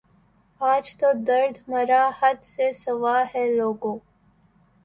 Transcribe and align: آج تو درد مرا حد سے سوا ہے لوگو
آج 0.61 0.85
تو 0.97 1.07
درد 1.27 1.59
مرا 1.67 2.03
حد 2.19 2.39
سے 2.43 2.71
سوا 2.73 3.23
ہے 3.33 3.45
لوگو 3.55 3.97